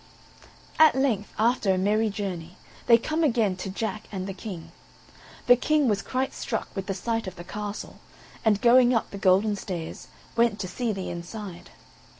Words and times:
At 0.79 0.95
length, 0.95 1.31
after 1.37 1.71
a 1.71 1.77
merry 1.77 2.09
journey, 2.09 2.57
they 2.87 2.97
come 2.97 3.23
again 3.23 3.55
to 3.57 3.69
Jack 3.69 4.07
and 4.11 4.25
the 4.25 4.33
King. 4.33 4.71
The 5.45 5.55
King 5.55 5.87
was 5.87 6.01
quite 6.01 6.33
struck 6.33 6.75
with 6.75 6.87
the 6.87 6.95
sight 6.95 7.27
of 7.27 7.35
the 7.35 7.43
castle; 7.43 7.99
and 8.43 8.59
going 8.61 8.95
up 8.95 9.11
the 9.11 9.19
golden 9.19 9.55
stairs, 9.55 10.07
went 10.35 10.57
to 10.61 10.67
see 10.67 10.91
the 10.91 11.11
inside. 11.11 11.69